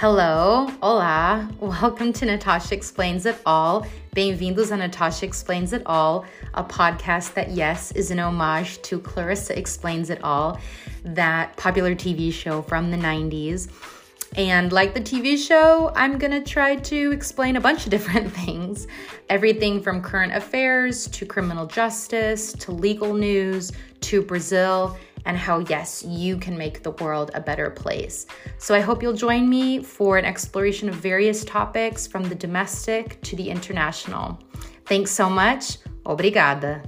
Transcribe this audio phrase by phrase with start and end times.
[0.00, 3.84] Hello, olá, welcome to Natasha Explains It All.
[4.14, 6.24] Bem-vindos a Natasha Explains It All,
[6.54, 10.60] a podcast that, yes, is an homage to Clarissa Explains It All,
[11.02, 13.72] that popular TV show from the 90s.
[14.36, 18.86] And like the TV show, I'm gonna try to explain a bunch of different things
[19.28, 23.72] everything from current affairs to criminal justice to legal news
[24.02, 24.96] to Brazil
[25.26, 28.26] and how, yes, you can make the world a better place.
[28.58, 33.20] So I hope you'll join me for an exploration of various topics from the domestic
[33.22, 34.38] to the international.
[34.86, 35.78] Thanks so much.
[36.04, 36.84] Obrigada.